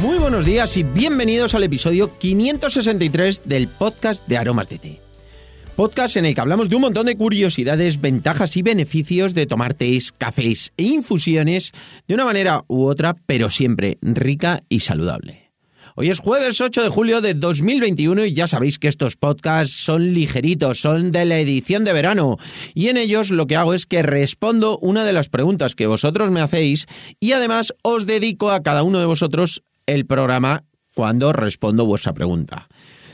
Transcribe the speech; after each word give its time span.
Muy 0.00 0.16
buenos 0.16 0.44
días 0.44 0.76
y 0.76 0.84
bienvenidos 0.84 1.56
al 1.56 1.64
episodio 1.64 2.16
563 2.18 3.42
del 3.46 3.66
podcast 3.66 4.24
de 4.28 4.36
Aromas 4.36 4.68
de 4.68 4.78
Té. 4.78 5.00
Podcast 5.74 6.16
en 6.16 6.24
el 6.24 6.36
que 6.36 6.40
hablamos 6.40 6.68
de 6.68 6.76
un 6.76 6.82
montón 6.82 7.06
de 7.06 7.16
curiosidades, 7.16 8.00
ventajas 8.00 8.56
y 8.56 8.62
beneficios 8.62 9.34
de 9.34 9.46
tomar 9.46 9.74
tés, 9.74 10.12
cafés 10.12 10.72
e 10.76 10.84
infusiones 10.84 11.72
de 12.06 12.14
una 12.14 12.24
manera 12.24 12.64
u 12.68 12.84
otra, 12.84 13.16
pero 13.26 13.50
siempre 13.50 13.98
rica 14.00 14.62
y 14.68 14.80
saludable. 14.80 15.50
Hoy 15.96 16.10
es 16.10 16.20
jueves 16.20 16.60
8 16.60 16.84
de 16.84 16.88
julio 16.90 17.20
de 17.20 17.34
2021 17.34 18.24
y 18.26 18.34
ya 18.34 18.46
sabéis 18.46 18.78
que 18.78 18.86
estos 18.86 19.16
podcasts 19.16 19.74
son 19.74 20.14
ligeritos, 20.14 20.80
son 20.80 21.10
de 21.10 21.24
la 21.24 21.40
edición 21.40 21.84
de 21.84 21.92
verano 21.92 22.38
y 22.72 22.86
en 22.86 22.98
ellos 22.98 23.30
lo 23.30 23.48
que 23.48 23.56
hago 23.56 23.74
es 23.74 23.84
que 23.84 24.04
respondo 24.04 24.78
una 24.78 25.04
de 25.04 25.12
las 25.12 25.28
preguntas 25.28 25.74
que 25.74 25.88
vosotros 25.88 26.30
me 26.30 26.40
hacéis 26.40 26.86
y 27.18 27.32
además 27.32 27.74
os 27.82 28.06
dedico 28.06 28.52
a 28.52 28.62
cada 28.62 28.84
uno 28.84 29.00
de 29.00 29.06
vosotros 29.06 29.64
el 29.88 30.04
programa 30.04 30.64
cuando 30.94 31.32
respondo 31.32 31.86
vuestra 31.86 32.12
pregunta. 32.12 32.68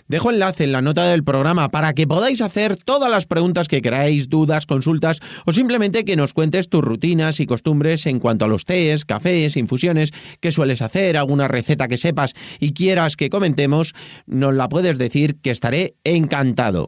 Dejo 0.06 0.30
enlace 0.30 0.64
en 0.64 0.72
la 0.72 0.82
nota 0.82 1.04
del 1.04 1.24
programa 1.24 1.70
para 1.70 1.94
que 1.94 2.06
podáis 2.06 2.42
hacer 2.42 2.76
todas 2.76 3.10
las 3.10 3.24
preguntas 3.24 3.68
que 3.68 3.80
queráis, 3.80 4.28
dudas, 4.28 4.66
consultas 4.66 5.20
o 5.46 5.52
simplemente 5.54 6.04
que 6.04 6.14
nos 6.14 6.34
cuentes 6.34 6.68
tus 6.68 6.84
rutinas 6.84 7.40
y 7.40 7.46
costumbres 7.46 8.04
en 8.04 8.18
cuanto 8.18 8.44
a 8.44 8.48
los 8.48 8.66
tés, 8.66 9.06
cafés, 9.06 9.56
infusiones, 9.56 10.12
qué 10.40 10.52
sueles 10.52 10.82
hacer, 10.82 11.16
alguna 11.16 11.48
receta 11.48 11.88
que 11.88 11.96
sepas 11.96 12.34
y 12.60 12.74
quieras 12.74 13.16
que 13.16 13.30
comentemos, 13.30 13.94
nos 14.26 14.54
la 14.54 14.68
puedes 14.68 14.98
decir 14.98 15.36
que 15.40 15.50
estaré 15.50 15.94
encantado. 16.04 16.86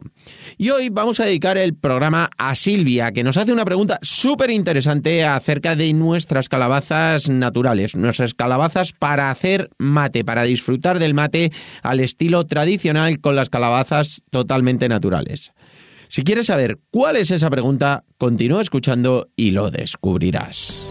Y 0.59 0.69
hoy 0.69 0.89
vamos 0.89 1.19
a 1.19 1.25
dedicar 1.25 1.57
el 1.57 1.73
programa 1.73 2.29
a 2.37 2.53
Silvia, 2.53 3.11
que 3.13 3.23
nos 3.23 3.37
hace 3.37 3.51
una 3.51 3.65
pregunta 3.65 3.97
súper 4.03 4.51
interesante 4.51 5.25
acerca 5.25 5.75
de 5.75 5.91
nuestras 5.93 6.49
calabazas 6.49 7.29
naturales, 7.29 7.95
nuestras 7.95 8.35
calabazas 8.35 8.93
para 8.93 9.31
hacer 9.31 9.71
mate, 9.79 10.23
para 10.23 10.43
disfrutar 10.43 10.99
del 10.99 11.15
mate 11.15 11.51
al 11.81 11.99
estilo 11.99 12.45
tradicional 12.45 13.06
con 13.15 13.35
las 13.35 13.49
calabazas 13.49 14.21
totalmente 14.29 14.89
naturales. 14.89 15.53
Si 16.09 16.23
quieres 16.23 16.47
saber 16.47 16.79
cuál 16.91 17.15
es 17.17 17.31
esa 17.31 17.49
pregunta, 17.49 18.05
continúa 18.17 18.61
escuchando 18.61 19.29
y 19.35 19.51
lo 19.51 19.69
descubrirás. 19.71 20.87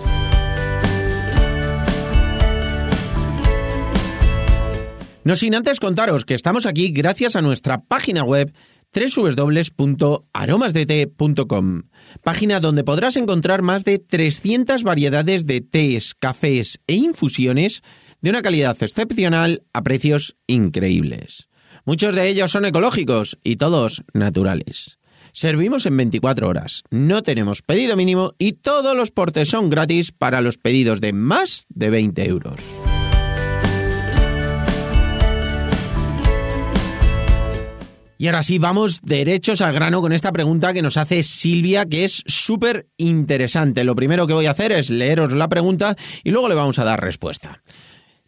No 5.25 5.35
sin 5.35 5.55
antes 5.57 5.81
contaros 5.81 6.25
que 6.25 6.35
estamos 6.35 6.67
aquí 6.67 6.91
gracias 6.91 7.35
a 7.35 7.43
nuestra 7.43 7.83
página 7.83 8.23
web 8.23 8.55
www.aromasdete.com, 8.95 11.83
página 12.23 12.61
donde 12.61 12.85
podrás 12.85 13.17
encontrar 13.17 13.63
más 13.63 13.85
de 13.85 13.99
300 13.99 14.85
variedades 14.85 15.45
de 15.45 15.63
tés, 15.63 16.15
cafés 16.15 16.79
e 16.87 16.95
infusiones 16.95 17.83
de 18.21 18.31
una 18.31 18.43
calidad 18.43 18.77
excepcional 18.81 19.65
a 19.73 19.83
precios 19.83 20.37
increíbles. 20.47 21.49
Muchos 21.87 22.17
de 22.17 22.29
ellos 22.29 22.51
son 22.51 22.65
ecológicos 22.65 23.39
y 23.45 23.57
todos 23.57 24.03
naturales. 24.13 24.99
Servimos 25.33 25.87
en 25.87 25.97
24 25.97 26.49
horas, 26.49 26.83
no 26.91 27.23
tenemos 27.23 27.63
pedido 27.63 27.95
mínimo 27.95 28.33
y 28.39 28.55
todos 28.55 28.97
los 28.97 29.13
portes 29.13 29.51
son 29.51 29.71
gratis 29.71 30.11
para 30.11 30.41
los 30.41 30.59
pedidos 30.59 31.01
de 31.01 31.13
más 31.13 31.65
de 31.69 31.91
20 31.91 32.29
euros. 32.29 32.61
Y 38.19 38.27
ahora 38.27 38.43
sí, 38.43 38.59
vamos 38.59 39.01
derechos 39.03 39.61
al 39.61 39.73
grano 39.73 40.01
con 40.01 40.13
esta 40.13 40.33
pregunta 40.33 40.73
que 40.73 40.83
nos 40.83 40.97
hace 40.97 41.23
Silvia, 41.23 41.85
que 41.85 42.03
es 42.05 42.25
súper 42.27 42.89
interesante. 42.97 43.85
Lo 43.85 43.95
primero 43.95 44.27
que 44.27 44.33
voy 44.33 44.47
a 44.47 44.53
hacer 44.53 44.73
es 44.73 44.91
leeros 44.91 45.33
la 45.33 45.49
pregunta 45.49 45.97
y 46.25 46.33
luego 46.33 46.49
le 46.49 46.57
vamos 46.57 46.81
a 46.81 46.85
dar 46.85 47.01
respuesta. 47.01 47.63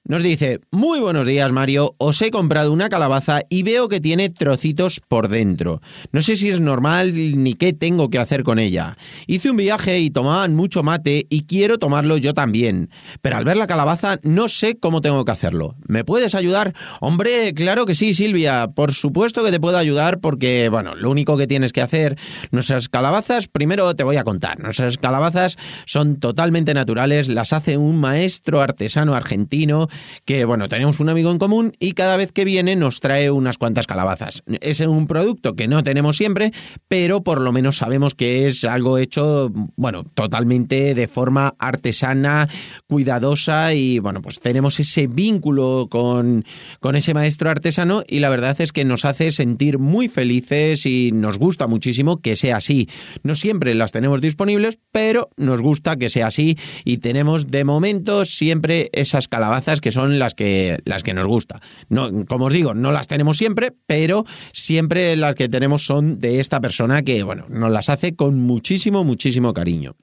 Nos 0.08 0.22
dice, 0.22 0.60
muy 0.70 1.00
buenos 1.00 1.26
días 1.26 1.52
Mario, 1.52 1.94
os 1.98 2.22
he 2.22 2.30
comprado 2.30 2.72
una 2.72 2.88
calabaza 2.88 3.40
y 3.50 3.62
veo 3.62 3.90
que 3.90 4.00
tiene 4.00 4.30
trocitos 4.30 5.02
por 5.06 5.28
dentro. 5.28 5.82
No 6.12 6.22
sé 6.22 6.38
si 6.38 6.48
es 6.48 6.60
normal 6.60 7.12
ni 7.14 7.52
qué 7.52 7.74
tengo 7.74 8.08
que 8.08 8.18
hacer 8.18 8.42
con 8.42 8.58
ella. 8.58 8.96
Hice 9.26 9.50
un 9.50 9.58
viaje 9.58 9.98
y 9.98 10.08
tomaban 10.08 10.54
mucho 10.54 10.82
mate 10.82 11.26
y 11.28 11.42
quiero 11.42 11.76
tomarlo 11.76 12.16
yo 12.16 12.32
también. 12.32 12.88
Pero 13.20 13.36
al 13.36 13.44
ver 13.44 13.58
la 13.58 13.66
calabaza 13.66 14.18
no 14.22 14.48
sé 14.48 14.78
cómo 14.78 15.02
tengo 15.02 15.26
que 15.26 15.32
hacerlo. 15.32 15.76
¿Me 15.86 16.04
puedes 16.04 16.34
ayudar? 16.34 16.72
Hombre, 17.02 17.52
claro 17.52 17.84
que 17.84 17.94
sí, 17.94 18.14
Silvia. 18.14 18.68
Por 18.68 18.94
supuesto 18.94 19.44
que 19.44 19.50
te 19.50 19.60
puedo 19.60 19.76
ayudar 19.76 20.20
porque, 20.20 20.70
bueno, 20.70 20.94
lo 20.94 21.10
único 21.10 21.36
que 21.36 21.46
tienes 21.46 21.74
que 21.74 21.82
hacer, 21.82 22.16
nuestras 22.50 22.88
calabazas, 22.88 23.48
primero 23.48 23.94
te 23.94 24.04
voy 24.04 24.16
a 24.16 24.24
contar. 24.24 24.58
Nuestras 24.58 24.96
calabazas 24.96 25.58
son 25.84 26.18
totalmente 26.18 26.72
naturales, 26.72 27.28
las 27.28 27.52
hace 27.52 27.76
un 27.76 28.00
maestro 28.00 28.62
artesano 28.62 29.12
argentino 29.12 29.90
que, 30.24 30.44
bueno, 30.44 30.68
tenemos 30.68 31.00
un 31.00 31.08
amigo 31.08 31.30
en 31.30 31.38
común 31.38 31.72
y 31.78 31.92
cada 31.92 32.16
vez 32.16 32.32
que 32.32 32.44
viene 32.44 32.76
nos 32.76 33.00
trae 33.00 33.30
unas 33.30 33.58
cuantas 33.58 33.86
calabazas. 33.86 34.42
Es 34.60 34.80
un 34.80 35.06
producto 35.06 35.54
que 35.54 35.68
no 35.68 35.82
tenemos 35.82 36.16
siempre, 36.16 36.52
pero 36.88 37.22
por 37.22 37.40
lo 37.40 37.52
menos 37.52 37.78
sabemos 37.78 38.14
que 38.14 38.46
es 38.46 38.64
algo 38.64 38.98
hecho, 38.98 39.50
bueno, 39.76 40.04
totalmente 40.04 40.94
de 40.94 41.08
forma 41.08 41.54
artesana, 41.58 42.48
cuidadosa 42.86 43.74
y, 43.74 43.98
bueno, 43.98 44.22
pues 44.22 44.40
tenemos 44.40 44.78
ese 44.80 45.06
vínculo 45.06 45.88
con, 45.90 46.44
con 46.80 46.96
ese 46.96 47.14
maestro 47.14 47.50
artesano 47.50 48.02
y 48.06 48.20
la 48.20 48.28
verdad 48.28 48.60
es 48.60 48.72
que 48.72 48.84
nos 48.84 49.04
hace 49.04 49.30
sentir 49.32 49.78
muy 49.78 50.08
felices 50.08 50.86
y 50.86 51.10
nos 51.12 51.38
gusta 51.38 51.66
muchísimo 51.66 52.20
que 52.20 52.36
sea 52.36 52.56
así. 52.56 52.88
No 53.22 53.34
siempre 53.34 53.74
las 53.74 53.92
tenemos 53.92 54.20
disponibles, 54.20 54.78
pero 54.92 55.30
nos 55.36 55.60
gusta 55.60 55.96
que 55.96 56.10
sea 56.10 56.28
así 56.28 56.58
y 56.84 56.98
tenemos 56.98 57.48
de 57.48 57.64
momento 57.64 58.24
siempre 58.24 58.90
esas 58.92 59.28
calabazas 59.28 59.80
que 59.80 59.87
que 59.88 59.92
son 59.92 60.18
las 60.18 60.34
que, 60.34 60.80
las 60.84 61.02
que 61.02 61.14
nos 61.14 61.26
gusta. 61.26 61.62
No, 61.88 62.26
como 62.26 62.46
os 62.46 62.52
digo, 62.52 62.74
no 62.74 62.92
las 62.92 63.08
tenemos 63.08 63.38
siempre, 63.38 63.72
pero 63.86 64.26
siempre 64.52 65.16
las 65.16 65.34
que 65.34 65.48
tenemos 65.48 65.82
son 65.86 66.20
de 66.20 66.40
esta 66.40 66.60
persona 66.60 67.02
que, 67.02 67.22
bueno, 67.22 67.46
nos 67.48 67.70
las 67.70 67.88
hace 67.88 68.14
con 68.14 68.38
muchísimo, 68.38 69.02
muchísimo 69.02 69.54
cariño. 69.54 69.96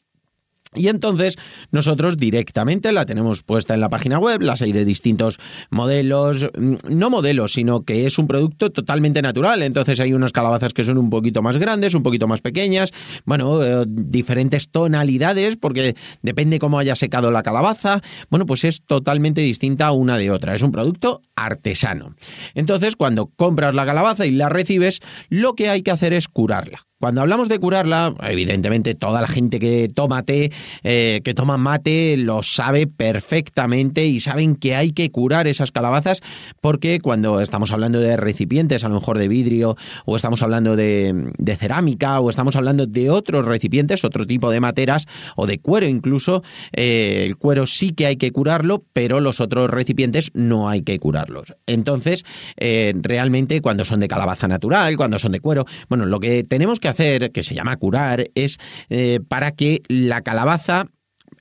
Y 0.76 0.88
entonces 0.88 1.38
nosotros 1.72 2.18
directamente 2.18 2.92
la 2.92 3.06
tenemos 3.06 3.44
puesta 3.44 3.74
en 3.74 3.82
la 3.82 3.90
página 3.90 4.20
web, 4.20 4.42
las 4.42 4.62
hay 4.62 4.72
de 4.72 4.86
distintos 4.86 5.40
modelos, 5.70 6.50
mm, 6.58 6.76
no 6.90 7.10
modelos, 7.10 7.54
sino 7.54 7.84
que 7.84 8.06
es 8.06 8.18
un 8.18 8.28
producto 8.28 8.72
totalmente 8.72 9.22
natural. 9.22 9.64
Entonces 9.64 10.00
hay 10.00 10.14
unas 10.14 10.32
calabazas 10.32 10.74
que 10.74 10.84
son 10.84 10.98
un 10.98 11.10
poquito 11.10 11.42
más 11.42 11.58
grandes, 11.58 11.94
un 11.94 12.04
poquito 12.04 12.28
más 12.28 12.42
pequeñas, 12.42 12.92
bueno, 13.26 13.64
eh, 13.64 13.86
diferentes 13.88 14.70
tonalidades, 14.70 15.58
porque 15.58 15.96
depende 16.22 16.60
cómo 16.60 16.80
haya 16.80 16.96
secado 16.96 17.32
la 17.32 17.44
calabaza. 17.44 18.02
Bueno, 18.30 18.46
pues 18.46 18.64
es 18.64 18.82
totalmente 18.86 19.42
distinta 19.42 19.92
una 19.92 20.18
de 20.18 20.32
otra. 20.32 20.56
Es 20.56 20.62
un 20.62 20.72
producto 20.72 21.22
artesano. 21.36 22.16
Entonces, 22.54 22.96
cuando 22.96 23.28
compras 23.28 23.76
la 23.76 23.86
calabaza 23.86 24.26
y 24.26 24.32
la 24.32 24.50
recibes, 24.50 25.00
lo 25.30 25.54
que 25.54 25.70
hay 25.70 25.84
que 25.84 25.92
hacer 25.92 26.14
es 26.14 26.28
curarla. 26.28 26.86
Cuando 27.06 27.22
hablamos 27.22 27.50
de 27.50 27.60
curarla, 27.60 28.16
evidentemente 28.24 28.96
toda 28.96 29.22
la 29.22 29.28
gente 29.28 29.60
que 29.60 29.88
toma 29.94 30.24
té, 30.24 30.52
eh, 30.82 31.22
que 31.24 31.36
toma 31.36 31.56
mate, 31.56 32.18
lo 32.18 32.42
sabe 32.42 32.88
perfectamente 32.88 34.08
y 34.08 34.20
saben 34.20 34.56
que 34.56 34.74
hay 34.74 34.92
que 34.92 35.12
curar 35.12 35.46
esas 35.46 35.72
calabazas 35.72 36.24
porque 36.62 37.00
cuando 37.00 37.42
estamos 37.42 37.72
hablando 37.72 38.00
de 38.00 38.18
recipientes, 38.18 38.84
a 38.84 38.90
lo 38.90 38.96
mejor 38.96 39.20
de 39.20 39.28
vidrio, 39.28 39.78
o 40.06 40.16
estamos 40.16 40.42
hablando 40.42 40.76
de, 40.76 41.32
cerámica, 41.60 42.20
o 42.22 42.32
estamos 42.32 42.56
hablando 42.56 42.88
de 42.88 43.12
otros 43.12 43.46
recipientes, 43.46 44.04
otro 44.04 44.26
tipo 44.26 44.50
de 44.50 44.60
materas, 44.60 45.06
o 45.36 45.46
de 45.46 45.60
cuero 45.60 45.86
incluso, 45.86 46.42
eh, 46.74 47.22
el 47.28 47.38
cuero 47.38 47.68
sí 47.68 47.92
que 47.92 48.08
hay 48.08 48.16
que 48.18 48.32
curarlo, 48.32 48.84
pero 48.94 49.20
los 49.20 49.42
otros 49.42 49.70
recipientes 49.70 50.32
no 50.34 50.70
hay 50.70 50.82
que 50.82 50.98
curarlos. 50.98 51.54
Entonces, 51.68 52.26
eh, 52.58 52.96
realmente 53.00 53.62
cuando 53.62 53.86
son 53.86 54.00
de 54.00 54.08
calabaza 54.08 54.48
natural, 54.48 54.98
cuando 54.98 55.20
son 55.20 55.34
de 55.34 55.40
cuero, 55.40 55.68
bueno, 55.88 56.08
lo 56.08 56.20
que 56.20 56.44
tenemos 56.44 56.80
que 56.80 56.88
hacer, 56.88 56.95
que 56.96 57.44
se 57.44 57.56
llama 57.56 57.78
curar, 57.78 58.30
es 58.36 58.58
eh, 58.90 59.20
para 59.28 59.52
que 59.52 59.82
la 59.88 60.22
calabaza 60.22 60.88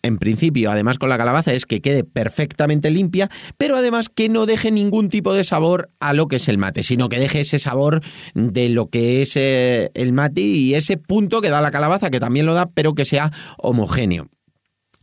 en 0.03 0.19
principio, 0.19 0.71
además 0.71 0.99
con 0.99 1.09
la 1.09 1.17
calabaza, 1.17 1.55
es 1.55 1.65
que 1.65 1.81
quede 1.81 2.05
perfectamente 2.05 2.91
limpia, 2.91 3.31
pero 3.57 3.77
además 3.77 4.11
que 4.11 4.29
no 4.29 4.45
deje 4.45 4.71
ningún 4.71 5.09
tipo 5.09 5.33
de 5.33 5.45
sabor 5.45 5.89
a 5.99 6.13
lo 6.13 6.29
que 6.29 6.37
es 6.37 6.49
el 6.49 6.59
mate, 6.59 6.83
sino 6.83 7.09
que 7.09 7.19
deje 7.19 7.41
ese 7.41 7.59
sabor 7.59 8.03
de 8.35 8.69
lo 8.69 8.91
que 8.91 9.23
es 9.23 9.35
eh, 9.37 9.91
el 9.95 10.13
mate 10.13 10.43
y 10.43 10.75
ese 10.75 10.99
punto 10.99 11.41
que 11.41 11.49
da 11.49 11.63
la 11.63 11.71
calabaza, 11.71 12.11
que 12.11 12.21
también 12.21 12.45
lo 12.45 12.53
da, 12.53 12.67
pero 12.67 12.95
que 12.95 13.07
sea 13.07 13.33
homogéneo. 13.57 14.29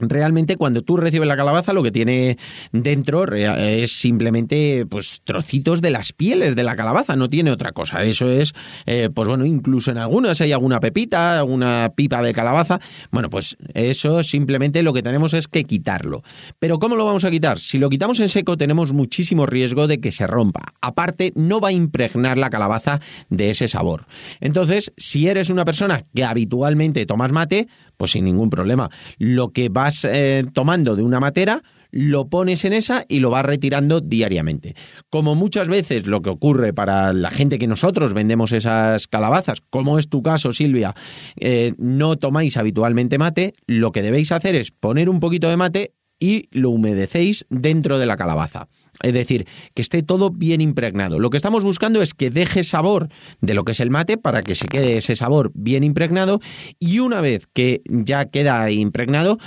Realmente 0.02 0.58
cuando 0.58 0.82
tú 0.82 0.98
recibes 0.98 1.28
la 1.28 1.38
calabaza 1.38 1.74
lo 1.74 1.84
que 1.84 1.92
tiene 1.92 2.38
dentro 2.72 3.32
es 3.34 3.92
simplemente 3.92 4.86
pues 4.90 5.22
trocitos 5.24 5.82
de 5.82 5.92
las 5.92 6.14
pieles 6.14 6.56
de 6.56 6.64
la 6.64 6.76
calabaza, 6.76 7.16
no 7.16 7.30
tiene 7.30 7.52
otra 7.52 7.72
cosa. 7.72 8.04
Eso 8.04 8.30
es, 8.30 8.54
eh, 8.86 9.10
pues 9.14 9.28
bueno, 9.28 9.46
incluso 9.46 9.92
en 9.92 9.98
algunas 9.98 10.42
hay 10.42 10.52
alguna 10.52 10.80
pepita, 10.80 11.40
alguna 11.40 11.94
pipa 11.96 12.22
de 12.22 12.34
calabaza. 12.34 12.80
Bueno, 13.12 13.30
pues 13.30 13.58
eso 13.74 14.24
simplemente 14.24 14.84
lo 14.84 14.94
que 14.94 15.04
tenemos 15.04 15.34
es 15.34 15.48
que 15.48 15.64
quitarlo. 15.64 16.24
Pero 16.60 16.80
¿cómo 16.80 16.96
lo 16.96 17.06
vamos 17.06 17.24
a 17.24 17.32
quitar? 17.32 17.60
Si 17.60 17.78
lo 17.78 17.90
quitamos 17.90 18.20
en 18.20 18.30
seco 18.30 18.58
tenemos 18.58 18.94
muchísimo 18.94 19.46
riesgo 19.46 19.88
de 19.88 20.00
que 20.00 20.12
se 20.12 20.28
rompa. 20.28 20.74
Aparte, 20.82 21.34
no 21.36 21.60
va 21.60 21.70
a 21.70 21.74
impregnar 21.74 22.38
la 22.38 22.50
calabaza 22.50 23.00
de 23.30 23.52
ese 23.52 23.68
sabor. 23.68 24.06
Entonces, 24.40 24.92
si 24.98 25.28
eres 25.28 25.50
una 25.50 25.66
persona 25.66 26.06
que 26.14 26.24
habitualmente 26.24 27.06
tomas 27.06 27.32
mate, 27.32 27.68
pues 28.02 28.14
sin 28.14 28.26
ningún 28.26 28.50
problema. 28.50 28.90
Lo 29.20 29.50
que 29.50 29.70
vas 29.70 30.06
eh, 30.06 30.44
tomando 30.54 30.96
de 30.96 31.04
una 31.04 31.20
matera, 31.20 31.62
lo 31.92 32.30
pones 32.30 32.66
en 32.66 32.74
esa 32.74 33.06
y 33.08 33.20
lo 33.20 33.30
vas 33.30 33.46
retirando 33.46 34.02
diariamente. 34.02 34.74
Como 35.12 35.36
muchas 35.36 35.68
veces 35.68 36.08
lo 36.08 36.24
que 36.24 36.32
ocurre 36.32 36.74
para 36.74 37.14
la 37.14 37.30
gente 37.30 37.60
que 37.60 37.68
nosotros 37.68 38.16
vendemos 38.16 38.54
esas 38.54 39.06
calabazas, 39.06 39.62
como 39.70 40.00
es 40.00 40.10
tu 40.10 40.24
caso, 40.24 40.52
Silvia, 40.52 40.96
eh, 41.36 41.76
no 41.78 42.16
tomáis 42.16 42.58
habitualmente 42.58 43.20
mate, 43.20 43.54
lo 43.68 43.92
que 43.92 44.02
debéis 44.02 44.32
hacer 44.32 44.56
es 44.56 44.72
poner 44.72 45.08
un 45.08 45.20
poquito 45.20 45.48
de 45.48 45.58
mate 45.58 45.94
y 46.20 46.48
lo 46.50 46.72
humedecéis 46.72 47.46
dentro 47.52 48.00
de 48.00 48.08
la 48.08 48.18
calabaza. 48.18 48.68
Es 49.04 49.14
decir, 49.14 49.48
que 49.74 49.82
esté 49.82 50.04
todo 50.04 50.30
bien 50.30 50.62
impregnado. 50.62 51.20
Lo 51.20 51.30
que 51.30 51.38
estamos 51.38 51.64
buscando 51.64 52.02
es 52.02 52.14
que 52.14 52.30
deje 52.30 52.64
sabor 52.64 53.10
de 53.42 53.54
lo 53.54 53.64
que 53.64 53.74
es 53.74 53.80
el 53.80 53.90
mate 53.90 54.18
para 54.18 54.44
que 54.44 54.56
se 54.56 54.68
quede 54.68 54.98
ese 54.98 55.16
sabor 55.16 55.52
bien 55.54 55.84
impregnado 55.84 56.40
y 56.80 57.00
una 57.00 57.22
vez 57.22 57.48
que 57.54 57.82
ya 57.86 58.26
queda 58.26 58.70
impregnado, 58.72 59.38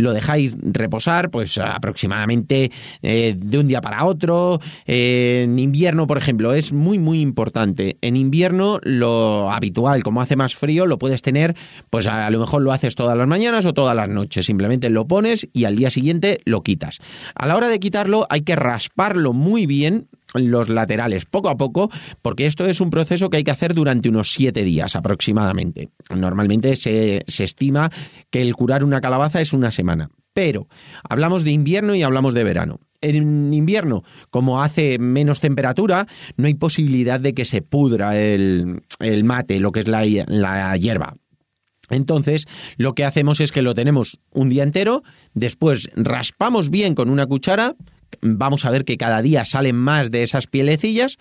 lo 0.00 0.12
dejáis 0.12 0.54
reposar 0.60 1.30
pues 1.30 1.58
aproximadamente 1.58 2.70
eh, 3.02 3.34
de 3.36 3.58
un 3.58 3.68
día 3.68 3.80
para 3.80 4.04
otro. 4.04 4.60
Eh, 4.86 5.42
en 5.44 5.58
invierno, 5.58 6.06
por 6.06 6.18
ejemplo, 6.18 6.54
es 6.54 6.72
muy 6.72 6.98
muy 6.98 7.20
importante. 7.20 7.96
En 8.00 8.16
invierno 8.16 8.78
lo 8.82 9.50
habitual, 9.50 10.02
como 10.02 10.20
hace 10.20 10.36
más 10.36 10.54
frío, 10.54 10.86
lo 10.86 10.98
puedes 10.98 11.22
tener, 11.22 11.56
pues 11.90 12.06
a 12.06 12.30
lo 12.30 12.40
mejor 12.40 12.62
lo 12.62 12.72
haces 12.72 12.94
todas 12.94 13.16
las 13.16 13.26
mañanas 13.26 13.66
o 13.66 13.74
todas 13.74 13.94
las 13.94 14.08
noches. 14.08 14.46
Simplemente 14.46 14.90
lo 14.90 15.06
pones 15.06 15.48
y 15.52 15.64
al 15.64 15.76
día 15.76 15.90
siguiente 15.90 16.40
lo 16.44 16.62
quitas. 16.62 16.98
A 17.34 17.46
la 17.46 17.56
hora 17.56 17.68
de 17.68 17.80
quitarlo 17.80 18.26
hay 18.30 18.42
que 18.42 18.56
rasparlo 18.56 19.32
muy 19.32 19.66
bien 19.66 20.08
los 20.34 20.68
laterales 20.68 21.24
poco 21.26 21.48
a 21.48 21.56
poco, 21.56 21.90
porque 22.22 22.46
esto 22.46 22.66
es 22.66 22.80
un 22.80 22.90
proceso 22.90 23.30
que 23.30 23.38
hay 23.38 23.44
que 23.44 23.50
hacer 23.50 23.74
durante 23.74 24.08
unos 24.08 24.32
siete 24.32 24.64
días 24.64 24.96
aproximadamente. 24.96 25.90
Normalmente 26.14 26.76
se, 26.76 27.24
se 27.26 27.44
estima 27.44 27.90
que 28.30 28.42
el 28.42 28.54
curar 28.54 28.84
una 28.84 29.00
calabaza 29.00 29.40
es 29.40 29.52
una 29.52 29.70
semana. 29.70 30.10
Pero 30.32 30.68
hablamos 31.08 31.42
de 31.44 31.50
invierno 31.50 31.94
y 31.94 32.02
hablamos 32.02 32.34
de 32.34 32.44
verano. 32.44 32.78
En 33.00 33.52
invierno, 33.52 34.04
como 34.30 34.62
hace 34.62 34.98
menos 34.98 35.40
temperatura, 35.40 36.06
no 36.36 36.46
hay 36.46 36.54
posibilidad 36.54 37.18
de 37.18 37.34
que 37.34 37.44
se 37.44 37.62
pudra 37.62 38.16
el, 38.16 38.82
el 39.00 39.24
mate, 39.24 39.58
lo 39.58 39.72
que 39.72 39.80
es 39.80 39.88
la, 39.88 40.04
la 40.26 40.76
hierba. 40.76 41.16
Entonces, 41.88 42.46
lo 42.76 42.94
que 42.94 43.04
hacemos 43.04 43.40
es 43.40 43.50
que 43.50 43.62
lo 43.62 43.74
tenemos 43.74 44.20
un 44.32 44.48
día 44.48 44.62
entero, 44.62 45.02
después 45.34 45.90
raspamos 45.96 46.70
bien 46.70 46.94
con 46.94 47.10
una 47.10 47.26
cuchara, 47.26 47.74
vamos 48.20 48.64
a 48.64 48.70
ver 48.70 48.84
que 48.84 48.96
cada 48.96 49.22
día 49.22 49.44
salen 49.44 49.76
más 49.76 50.10
de 50.10 50.22
esas 50.22 50.46
pielecillas, 50.46 51.18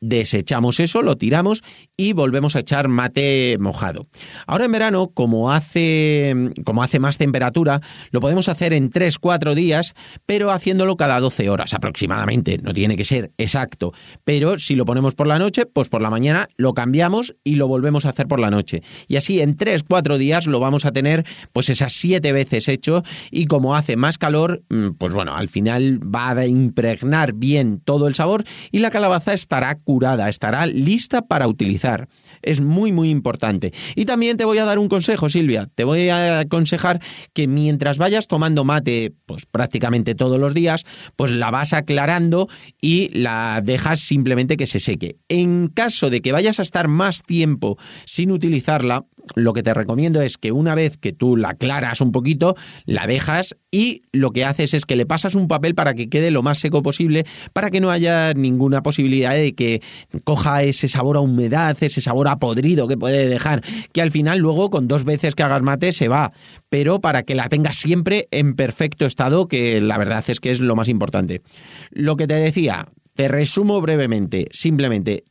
desechamos 0.00 0.80
eso, 0.80 1.02
lo 1.02 1.16
tiramos 1.16 1.62
y 1.96 2.12
volvemos 2.12 2.56
a 2.56 2.60
echar 2.60 2.88
mate 2.88 3.56
mojado. 3.60 4.06
Ahora 4.46 4.64
en 4.64 4.72
verano, 4.72 5.10
como 5.12 5.52
hace, 5.52 6.52
como 6.64 6.82
hace 6.82 6.98
más 6.98 7.18
temperatura, 7.18 7.80
lo 8.10 8.20
podemos 8.20 8.48
hacer 8.48 8.72
en 8.72 8.90
3-4 8.90 9.54
días, 9.54 9.94
pero 10.26 10.50
haciéndolo 10.50 10.96
cada 10.96 11.20
12 11.20 11.48
horas 11.50 11.74
aproximadamente. 11.74 12.58
No 12.58 12.74
tiene 12.74 12.96
que 12.96 13.04
ser 13.04 13.32
exacto, 13.38 13.92
pero 14.24 14.58
si 14.58 14.76
lo 14.76 14.84
ponemos 14.84 15.14
por 15.14 15.26
la 15.26 15.38
noche, 15.38 15.66
pues 15.66 15.88
por 15.88 16.02
la 16.02 16.10
mañana 16.10 16.48
lo 16.56 16.74
cambiamos 16.74 17.34
y 17.44 17.56
lo 17.56 17.68
volvemos 17.68 18.06
a 18.06 18.10
hacer 18.10 18.26
por 18.26 18.40
la 18.40 18.50
noche. 18.50 18.82
Y 19.08 19.16
así 19.16 19.40
en 19.40 19.56
3-4 19.56 20.16
días 20.18 20.46
lo 20.46 20.60
vamos 20.60 20.84
a 20.84 20.92
tener 20.92 21.24
pues 21.52 21.68
esas 21.68 21.92
7 21.94 22.32
veces 22.32 22.68
hecho 22.68 23.02
y 23.30 23.46
como 23.46 23.76
hace 23.76 23.96
más 23.96 24.18
calor, 24.18 24.62
mm, 24.68 24.90
pues 24.98 25.12
bueno, 25.12 25.34
al 25.34 25.48
final 25.48 26.00
va 26.02 26.28
a 26.28 26.31
impregnar 26.46 27.32
bien 27.34 27.80
todo 27.84 28.08
el 28.08 28.14
sabor 28.14 28.44
y 28.70 28.78
la 28.78 28.90
calabaza 28.90 29.32
estará 29.32 29.74
curada, 29.76 30.28
estará 30.28 30.66
lista 30.66 31.22
para 31.22 31.48
utilizar. 31.48 32.08
Es 32.42 32.60
muy, 32.60 32.92
muy 32.92 33.10
importante. 33.10 33.72
Y 33.94 34.04
también 34.04 34.36
te 34.36 34.44
voy 34.44 34.58
a 34.58 34.64
dar 34.64 34.78
un 34.78 34.88
consejo, 34.88 35.28
Silvia. 35.28 35.68
Te 35.74 35.84
voy 35.84 36.08
a 36.08 36.40
aconsejar 36.40 37.00
que 37.32 37.46
mientras 37.46 37.98
vayas 37.98 38.26
tomando 38.26 38.64
mate, 38.64 39.12
pues 39.26 39.46
prácticamente 39.46 40.14
todos 40.14 40.40
los 40.40 40.54
días, 40.54 40.84
pues 41.16 41.30
la 41.30 41.50
vas 41.50 41.72
aclarando 41.72 42.48
y 42.80 43.10
la 43.16 43.60
dejas 43.62 44.00
simplemente 44.00 44.56
que 44.56 44.66
se 44.66 44.80
seque. 44.80 45.16
En 45.28 45.68
caso 45.68 46.10
de 46.10 46.20
que 46.20 46.32
vayas 46.32 46.58
a 46.58 46.62
estar 46.62 46.88
más 46.88 47.22
tiempo 47.22 47.78
sin 48.04 48.30
utilizarla, 48.32 49.04
lo 49.34 49.52
que 49.52 49.62
te 49.62 49.74
recomiendo 49.74 50.20
es 50.20 50.38
que 50.38 50.52
una 50.52 50.74
vez 50.74 50.96
que 50.96 51.12
tú 51.12 51.36
la 51.36 51.50
aclaras 51.50 52.00
un 52.00 52.12
poquito, 52.12 52.56
la 52.84 53.06
dejas 53.06 53.56
y 53.70 54.02
lo 54.12 54.30
que 54.30 54.44
haces 54.44 54.74
es 54.74 54.84
que 54.84 54.96
le 54.96 55.06
pasas 55.06 55.34
un 55.34 55.48
papel 55.48 55.74
para 55.74 55.94
que 55.94 56.08
quede 56.08 56.30
lo 56.30 56.42
más 56.42 56.58
seco 56.58 56.82
posible, 56.82 57.24
para 57.52 57.70
que 57.70 57.80
no 57.80 57.90
haya 57.90 58.34
ninguna 58.34 58.82
posibilidad 58.82 59.34
de 59.34 59.54
que 59.54 59.82
coja 60.24 60.62
ese 60.62 60.88
sabor 60.88 61.16
a 61.16 61.20
humedad, 61.20 61.76
ese 61.80 62.00
sabor 62.00 62.28
a 62.28 62.38
podrido 62.38 62.88
que 62.88 62.96
puede 62.96 63.28
dejar, 63.28 63.62
que 63.92 64.02
al 64.02 64.10
final 64.10 64.38
luego 64.38 64.70
con 64.70 64.88
dos 64.88 65.04
veces 65.04 65.34
que 65.34 65.42
hagas 65.42 65.62
mate 65.62 65.92
se 65.92 66.08
va, 66.08 66.32
pero 66.68 67.00
para 67.00 67.22
que 67.22 67.34
la 67.34 67.48
tengas 67.48 67.76
siempre 67.76 68.28
en 68.30 68.54
perfecto 68.54 69.06
estado, 69.06 69.48
que 69.48 69.80
la 69.80 69.98
verdad 69.98 70.24
es 70.28 70.40
que 70.40 70.50
es 70.50 70.60
lo 70.60 70.76
más 70.76 70.88
importante. 70.88 71.42
Lo 71.90 72.16
que 72.16 72.26
te 72.26 72.34
decía, 72.34 72.88
te 73.14 73.28
resumo 73.28 73.80
brevemente, 73.80 74.48
simplemente 74.52 75.24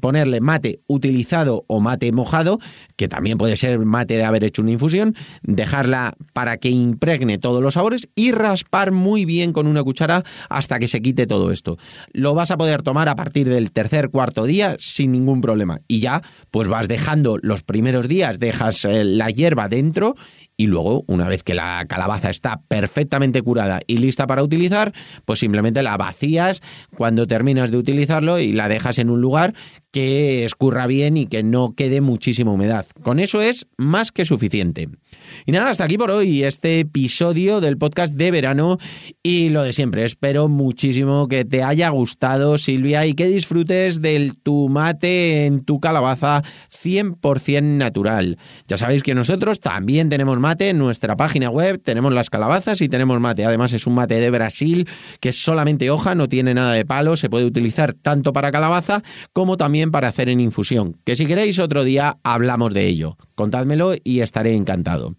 ponerle 0.00 0.40
mate 0.40 0.80
utilizado 0.86 1.64
o 1.68 1.80
mate 1.80 2.12
mojado, 2.12 2.58
que 2.96 3.08
también 3.08 3.38
puede 3.38 3.56
ser 3.56 3.78
mate 3.80 4.16
de 4.16 4.24
haber 4.24 4.44
hecho 4.44 4.62
una 4.62 4.72
infusión, 4.72 5.14
dejarla 5.42 6.14
para 6.32 6.58
que 6.58 6.70
impregne 6.70 7.38
todos 7.38 7.62
los 7.62 7.74
sabores 7.74 8.08
y 8.14 8.32
raspar 8.32 8.92
muy 8.92 9.24
bien 9.24 9.52
con 9.52 9.66
una 9.66 9.82
cuchara 9.82 10.24
hasta 10.48 10.78
que 10.78 10.88
se 10.88 11.02
quite 11.02 11.26
todo 11.26 11.50
esto. 11.50 11.78
Lo 12.12 12.34
vas 12.34 12.50
a 12.50 12.56
poder 12.56 12.82
tomar 12.82 13.08
a 13.08 13.16
partir 13.16 13.48
del 13.48 13.70
tercer, 13.70 14.10
cuarto 14.10 14.44
día 14.44 14.76
sin 14.78 15.12
ningún 15.12 15.40
problema. 15.40 15.80
Y 15.88 16.00
ya, 16.00 16.22
pues 16.50 16.68
vas 16.68 16.88
dejando 16.88 17.38
los 17.42 17.62
primeros 17.62 18.08
días, 18.08 18.38
dejas 18.38 18.84
eh, 18.84 19.04
la 19.04 19.30
hierba 19.30 19.68
dentro 19.68 20.14
y 20.56 20.68
luego, 20.68 21.04
una 21.08 21.28
vez 21.28 21.42
que 21.42 21.54
la 21.54 21.84
calabaza 21.88 22.30
está 22.30 22.60
perfectamente 22.68 23.42
curada 23.42 23.80
y 23.88 23.98
lista 23.98 24.26
para 24.28 24.44
utilizar, 24.44 24.92
pues 25.24 25.40
simplemente 25.40 25.82
la 25.82 25.96
vacías 25.96 26.62
cuando 26.96 27.26
terminas 27.26 27.72
de 27.72 27.78
utilizarlo 27.78 28.38
y 28.38 28.52
la 28.52 28.68
dejas 28.68 28.98
en 28.98 29.10
un 29.10 29.20
lugar 29.20 29.53
que 29.90 30.44
escurra 30.44 30.86
bien 30.86 31.16
y 31.16 31.26
que 31.26 31.42
no 31.42 31.74
quede 31.74 32.00
muchísima 32.00 32.50
humedad. 32.50 32.86
Con 33.02 33.20
eso 33.20 33.40
es 33.40 33.66
más 33.76 34.10
que 34.10 34.24
suficiente. 34.24 34.88
Y 35.46 35.52
nada, 35.52 35.70
hasta 35.70 35.84
aquí 35.84 35.96
por 35.96 36.10
hoy 36.10 36.42
este 36.42 36.80
episodio 36.80 37.60
del 37.60 37.78
podcast 37.78 38.14
de 38.14 38.30
verano 38.30 38.78
y 39.22 39.50
lo 39.50 39.62
de 39.62 39.72
siempre. 39.72 40.04
Espero 40.04 40.48
muchísimo 40.48 41.28
que 41.28 41.44
te 41.44 41.62
haya 41.62 41.90
gustado, 41.90 42.58
Silvia, 42.58 43.06
y 43.06 43.14
que 43.14 43.28
disfrutes 43.28 44.02
del 44.02 44.36
tomate 44.36 45.46
en 45.46 45.64
tu 45.64 45.78
calabaza 45.80 46.42
100% 46.72 47.62
natural. 47.62 48.38
Ya 48.66 48.76
sabéis 48.76 49.02
que 49.02 49.14
nosotros 49.14 49.60
también 49.60 50.08
tenemos 50.08 50.38
mate 50.40 50.70
en 50.70 50.78
nuestra 50.78 51.16
página 51.16 51.50
web, 51.50 51.80
tenemos 51.82 52.12
las 52.12 52.30
calabazas 52.30 52.80
y 52.80 52.88
tenemos 52.88 53.20
mate. 53.20 53.44
Además 53.44 53.72
es 53.72 53.86
un 53.86 53.94
mate 53.94 54.20
de 54.20 54.30
Brasil 54.30 54.88
que 55.20 55.28
es 55.28 55.42
solamente 55.42 55.90
hoja, 55.90 56.14
no 56.14 56.28
tiene 56.28 56.54
nada 56.54 56.72
de 56.72 56.84
palo, 56.84 57.16
se 57.16 57.30
puede 57.30 57.44
utilizar 57.44 57.94
tanto 57.94 58.32
para 58.32 58.50
calabaza 58.50 59.02
como 59.32 59.43
también 59.56 59.90
para 59.90 60.08
hacer 60.08 60.28
en 60.28 60.40
infusión. 60.40 60.96
Que 61.04 61.16
si 61.16 61.26
queréis 61.26 61.58
otro 61.58 61.84
día 61.84 62.18
hablamos 62.22 62.74
de 62.74 62.86
ello. 62.86 63.16
Contádmelo 63.34 63.94
y 64.02 64.20
estaré 64.20 64.54
encantado. 64.54 65.14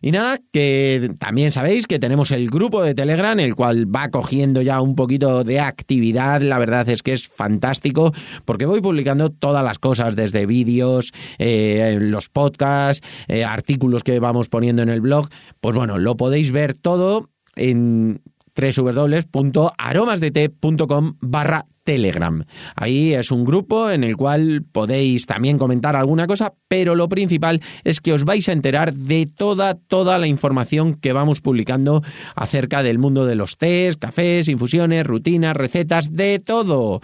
Y 0.00 0.12
nada, 0.12 0.38
que 0.52 1.10
también 1.18 1.52
sabéis 1.52 1.86
que 1.86 1.98
tenemos 1.98 2.30
el 2.30 2.48
grupo 2.50 2.82
de 2.82 2.94
Telegram, 2.94 3.38
el 3.40 3.54
cual 3.54 3.94
va 3.94 4.10
cogiendo 4.10 4.62
ya 4.62 4.80
un 4.80 4.94
poquito 4.94 5.44
de 5.44 5.60
actividad. 5.60 6.40
La 6.40 6.58
verdad 6.58 6.88
es 6.88 7.02
que 7.02 7.12
es 7.12 7.26
fantástico 7.26 8.12
porque 8.44 8.66
voy 8.66 8.80
publicando 8.80 9.30
todas 9.30 9.64
las 9.64 9.78
cosas, 9.78 10.16
desde 10.16 10.46
vídeos, 10.46 11.12
eh, 11.38 11.98
los 12.00 12.28
podcasts, 12.28 13.06
eh, 13.26 13.44
artículos 13.44 14.02
que 14.02 14.18
vamos 14.20 14.48
poniendo 14.48 14.82
en 14.82 14.88
el 14.88 15.00
blog. 15.00 15.28
Pues 15.60 15.74
bueno, 15.74 15.98
lo 15.98 16.16
podéis 16.16 16.52
ver 16.52 16.74
todo 16.74 17.28
en 17.56 18.20
www.aromasdt.com 18.58 21.14
barra 21.20 21.66
Telegram. 21.84 22.42
Ahí 22.76 23.14
es 23.14 23.30
un 23.30 23.44
grupo 23.46 23.90
en 23.90 24.04
el 24.04 24.14
cual 24.16 24.62
podéis 24.70 25.24
también 25.24 25.56
comentar 25.56 25.96
alguna 25.96 26.26
cosa, 26.26 26.52
pero 26.68 26.94
lo 26.94 27.08
principal 27.08 27.62
es 27.82 28.00
que 28.00 28.12
os 28.12 28.24
vais 28.24 28.46
a 28.48 28.52
enterar 28.52 28.92
de 28.92 29.24
toda, 29.24 29.72
toda 29.74 30.18
la 30.18 30.26
información 30.26 30.92
que 30.94 31.14
vamos 31.14 31.40
publicando 31.40 32.02
acerca 32.34 32.82
del 32.82 32.98
mundo 32.98 33.24
de 33.24 33.36
los 33.36 33.56
tés, 33.56 33.96
cafés, 33.96 34.48
infusiones, 34.48 35.06
rutinas, 35.06 35.56
recetas, 35.56 36.12
de 36.12 36.40
todo. 36.40 37.00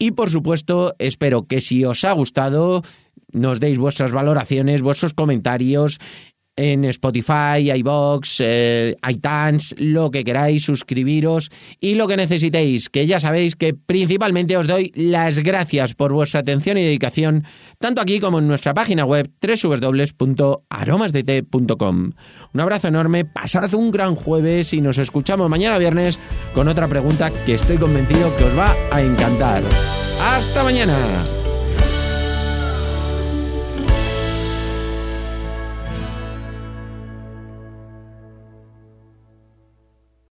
Y 0.00 0.10
por 0.10 0.30
supuesto, 0.30 0.96
espero 0.98 1.46
que 1.46 1.60
si 1.60 1.84
os 1.84 2.02
ha 2.04 2.10
gustado, 2.10 2.82
nos 3.32 3.60
deis 3.60 3.78
vuestras 3.78 4.10
valoraciones, 4.10 4.82
vuestros 4.82 5.14
comentarios 5.14 6.00
en 6.58 6.84
Spotify, 6.86 7.70
iBox, 7.76 8.40
eh, 8.40 8.96
iTunes, 9.08 9.76
lo 9.78 10.10
que 10.10 10.24
queráis, 10.24 10.64
suscribiros 10.64 11.52
y 11.80 11.94
lo 11.94 12.08
que 12.08 12.16
necesitéis, 12.16 12.88
que 12.88 13.06
ya 13.06 13.20
sabéis 13.20 13.54
que 13.54 13.74
principalmente 13.74 14.56
os 14.56 14.66
doy 14.66 14.90
las 14.96 15.38
gracias 15.38 15.94
por 15.94 16.12
vuestra 16.12 16.40
atención 16.40 16.76
y 16.76 16.82
dedicación, 16.82 17.44
tanto 17.78 18.02
aquí 18.02 18.18
como 18.18 18.40
en 18.40 18.48
nuestra 18.48 18.74
página 18.74 19.04
web 19.04 19.30
www.aromasdt.com. 19.40 22.12
Un 22.52 22.60
abrazo 22.60 22.88
enorme, 22.88 23.24
pasad 23.24 23.72
un 23.74 23.92
gran 23.92 24.16
jueves 24.16 24.72
y 24.72 24.80
nos 24.80 24.98
escuchamos 24.98 25.48
mañana 25.48 25.78
viernes 25.78 26.18
con 26.54 26.66
otra 26.66 26.88
pregunta 26.88 27.30
que 27.46 27.54
estoy 27.54 27.76
convencido 27.76 28.36
que 28.36 28.42
os 28.44 28.58
va 28.58 28.74
a 28.90 29.00
encantar. 29.00 29.62
¡Hasta 30.20 30.64
mañana! 30.64 31.37